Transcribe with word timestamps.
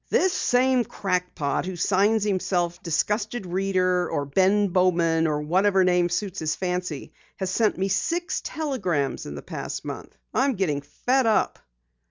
"This 0.09 0.33
same 0.33 0.83
crack 0.83 1.35
pot 1.35 1.67
who 1.67 1.75
signs 1.75 2.23
himself 2.23 2.81
'Disgusted 2.81 3.45
Reader' 3.45 4.09
or 4.09 4.25
'Ben 4.25 4.69
Bowman,' 4.69 5.27
or 5.27 5.41
whatever 5.43 5.83
name 5.83 6.09
suits 6.09 6.39
his 6.39 6.55
fancy, 6.55 7.13
has 7.37 7.51
sent 7.51 7.77
me 7.77 7.87
six 7.87 8.41
telegrams 8.43 9.27
in 9.27 9.35
the 9.35 9.43
past 9.43 9.85
month! 9.85 10.17
I'm 10.33 10.55
getting 10.55 10.81
fed 10.81 11.27
up!" 11.27 11.59